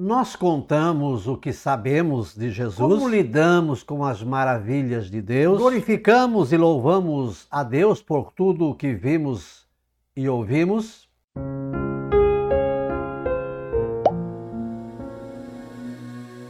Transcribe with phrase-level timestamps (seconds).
[0.00, 6.52] Nós contamos o que sabemos de Jesus, como lidamos com as maravilhas de Deus, glorificamos
[6.52, 9.66] e louvamos a Deus por tudo o que vimos
[10.16, 11.08] e ouvimos.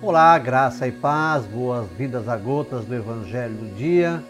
[0.03, 4.23] Olá, graça e paz, boas-vindas a gotas do Evangelho do Dia.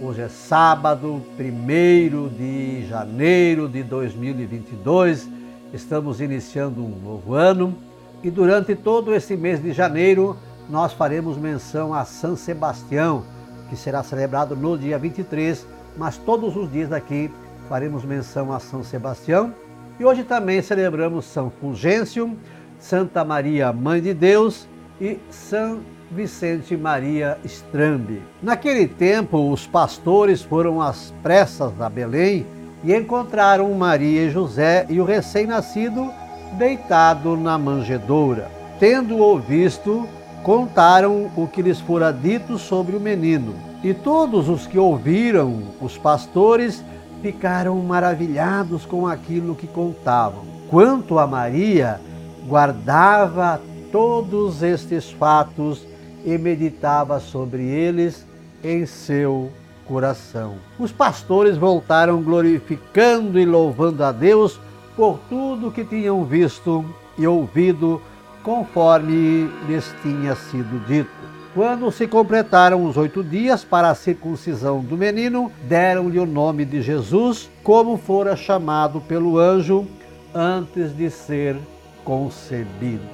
[0.00, 5.28] Hoje é sábado, 1 de janeiro de 2022.
[5.74, 7.76] Estamos iniciando um novo ano
[8.22, 10.36] e durante todo esse mês de janeiro,
[10.70, 13.24] nós faremos menção a São Sebastião,
[13.68, 17.30] que será celebrado no dia 23, mas todos os dias daqui
[17.68, 19.52] faremos menção a São Sebastião.
[19.98, 22.36] E hoje também celebramos São Fulgêncio,
[22.78, 24.68] Santa Maria, Mãe de Deus
[25.00, 25.80] e São
[26.10, 28.22] Vicente Maria Strambi.
[28.42, 32.46] Naquele tempo, os pastores foram às pressas a Belém
[32.84, 36.10] e encontraram Maria e José e o recém-nascido
[36.52, 38.50] deitado na manjedoura.
[38.78, 40.08] Tendo-o visto,
[40.42, 43.54] contaram o que lhes fora dito sobre o menino.
[43.82, 46.84] E todos os que ouviram os pastores
[47.20, 50.44] ficaram maravilhados com aquilo que contavam.
[50.68, 52.00] Quanto a Maria,
[52.46, 55.86] guardava todos estes fatos
[56.24, 58.26] e meditava sobre eles
[58.64, 59.50] em seu
[59.86, 60.54] coração.
[60.78, 64.58] Os pastores voltaram glorificando e louvando a Deus
[64.96, 66.84] por tudo que tinham visto
[67.16, 68.00] e ouvido,
[68.42, 71.10] conforme lhes tinha sido dito.
[71.54, 76.80] Quando se completaram os oito dias para a circuncisão do menino, deram-lhe o nome de
[76.80, 79.86] Jesus, como fora chamado pelo anjo
[80.34, 81.56] antes de ser
[82.04, 83.04] concebido.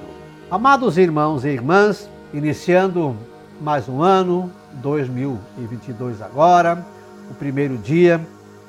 [0.49, 3.15] Amados irmãos e irmãs, iniciando
[3.59, 6.85] mais um ano, 2022 agora,
[7.29, 8.21] o primeiro dia,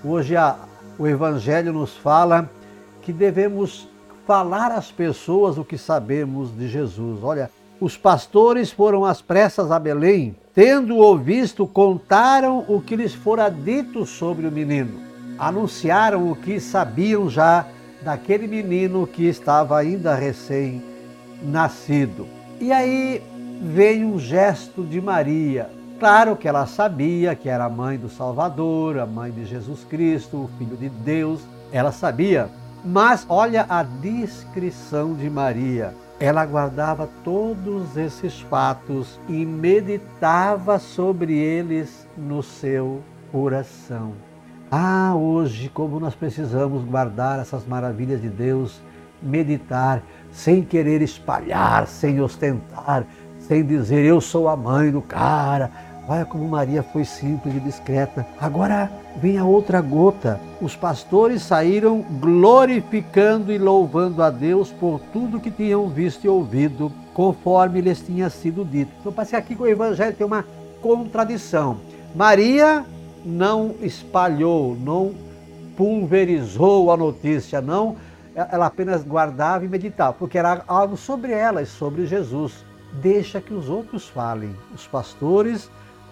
[0.04, 0.56] hoje a,
[0.98, 2.50] o Evangelho nos fala
[3.02, 3.88] que devemos
[4.26, 7.22] falar às pessoas o que sabemos de Jesus.
[7.22, 13.48] Olha, os pastores foram às pressas a Belém, tendo-o visto, contaram o que lhes fora
[13.48, 15.00] dito sobre o menino.
[15.38, 17.66] Anunciaram o que sabiam já
[18.02, 22.28] daquele menino que estava ainda recém-nascido.
[22.60, 23.22] E aí
[23.62, 25.70] vem um gesto de Maria.
[25.98, 30.44] Claro que ela sabia que era a mãe do Salvador, a mãe de Jesus Cristo,
[30.44, 31.40] o Filho de Deus.
[31.72, 32.48] Ela sabia
[32.84, 35.94] mas olha a descrição de Maria.
[36.18, 43.02] Ela guardava todos esses fatos e meditava sobre eles no seu
[43.32, 44.12] coração.
[44.70, 48.80] Ah, hoje, como nós precisamos guardar essas maravilhas de Deus,
[49.22, 53.04] meditar, sem querer espalhar, sem ostentar,
[53.38, 55.70] sem dizer eu sou a mãe do cara,
[56.10, 58.26] Olha como Maria foi simples e discreta.
[58.40, 60.40] Agora vem a outra gota.
[60.60, 66.90] Os pastores saíram glorificando e louvando a Deus por tudo que tinham visto e ouvido,
[67.14, 68.90] conforme lhes tinha sido dito.
[68.98, 70.44] Então, parece que aqui com o Evangelho tem uma
[70.82, 71.76] contradição.
[72.12, 72.84] Maria
[73.24, 75.14] não espalhou, não
[75.76, 77.94] pulverizou a notícia, não.
[78.34, 82.64] Ela apenas guardava e meditava, porque era algo sobre ela e sobre Jesus.
[82.94, 84.56] Deixa que os outros falem.
[84.74, 85.70] Os pastores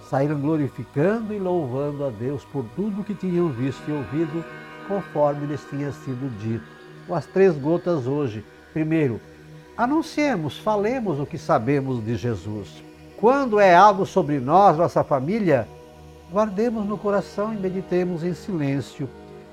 [0.09, 4.45] saíram glorificando e louvando a Deus por tudo que tinham visto e ouvido,
[4.87, 6.65] conforme lhes tinha sido dito.
[7.07, 8.45] Com as três gotas hoje.
[8.73, 9.21] Primeiro,
[9.77, 12.83] anunciemos, falemos o que sabemos de Jesus.
[13.19, 15.69] Quando é algo sobre nós, nossa família,
[16.31, 19.09] guardemos no coração e meditemos em silêncio.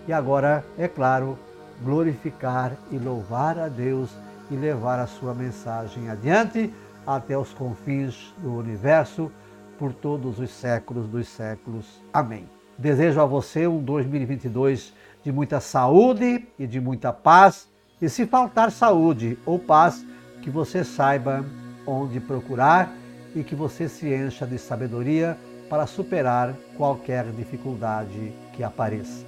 [0.08, 1.38] E agora, é claro,
[1.84, 4.12] glorificar e louvar a Deus
[4.50, 6.74] e levar a sua mensagem adiante
[7.06, 9.32] até os confins do universo
[9.78, 12.02] por todos os séculos dos séculos.
[12.14, 12.50] Amém.
[12.78, 14.94] Desejo a você um 2022
[15.24, 17.70] de muita saúde e de muita paz.
[18.02, 20.06] E se faltar saúde ou paz,
[20.42, 21.46] que você saiba
[21.88, 22.92] onde procurar
[23.36, 25.38] e que você se encha de sabedoria
[25.70, 29.26] para superar qualquer dificuldade que apareça.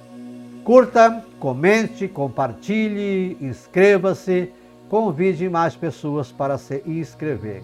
[0.64, 4.52] Curta, comente, compartilhe, inscreva-se,
[4.88, 7.62] convide mais pessoas para se inscrever.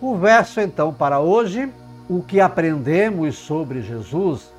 [0.00, 1.72] O verso então para hoje
[2.08, 4.52] o que aprendemos sobre Jesus,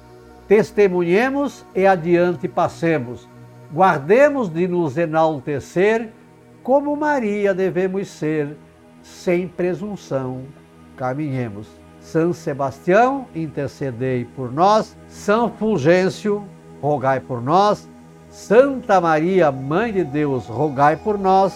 [0.48, 3.28] testemunhemos e adiante passemos.
[3.74, 6.10] Guardemos de nos enaltecer,
[6.64, 8.56] como Maria devemos ser,
[9.02, 10.44] sem presunção
[10.98, 11.68] caminhemos.
[12.02, 14.98] São Sebastião, intercedei por nós.
[15.08, 16.46] São Fulgêncio,
[16.82, 17.88] rogai por nós.
[18.30, 21.54] Santa Maria, Mãe de Deus, rogai por nós.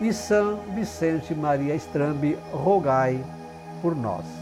[0.00, 3.22] E São Vicente Maria Estrambe, rogai
[3.80, 4.41] por nós.